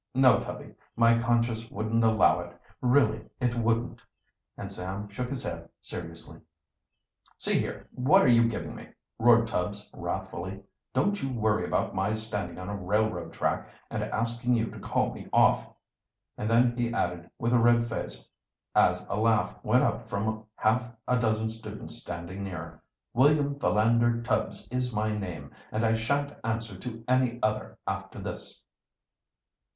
No, 0.15 0.39
Tubby, 0.43 0.73
my 0.95 1.19
conscience 1.19 1.69
wouldn't 1.69 2.03
allow 2.03 2.39
it 2.39 2.59
really 2.81 3.29
it 3.39 3.53
wouldn't." 3.53 4.01
And 4.57 4.71
Sam 4.71 5.07
shook 5.09 5.29
his 5.29 5.43
head 5.43 5.69
seriously. 5.79 6.41
"See 7.37 7.59
here, 7.59 7.87
what 7.91 8.23
are 8.23 8.27
you 8.27 8.49
giving 8.49 8.73
me?" 8.73 8.87
roared 9.19 9.47
Tubbs 9.47 9.91
wrathfully. 9.93 10.63
"Don't 10.95 11.21
you 11.21 11.29
worry 11.31 11.65
about 11.67 11.93
my 11.93 12.15
standing 12.15 12.57
on 12.57 12.67
a 12.67 12.75
railroad 12.75 13.31
track 13.31 13.69
and 13.91 14.01
asking 14.01 14.55
you 14.55 14.71
to 14.71 14.79
call 14.79 15.13
me 15.13 15.29
off." 15.31 15.71
And 16.35 16.49
then 16.49 16.75
he 16.75 16.91
added, 16.91 17.29
with 17.37 17.53
a 17.53 17.59
red 17.59 17.87
face, 17.87 18.27
as 18.73 19.05
a 19.07 19.17
laugh 19.17 19.63
went 19.63 19.83
up 19.83 20.09
from 20.09 20.45
half 20.55 20.83
a 21.07 21.19
dozen 21.19 21.47
students 21.47 21.97
standing 21.97 22.43
near: 22.43 22.81
"William 23.13 23.59
Philander 23.59 24.19
Tubbs 24.23 24.67
is 24.71 24.91
my 24.91 25.15
name, 25.15 25.51
and 25.71 25.85
I 25.85 25.93
shan't 25.93 26.33
answer 26.43 26.75
to 26.79 27.03
any 27.07 27.37
other 27.43 27.77
after 27.85 28.17
this." 28.19 28.65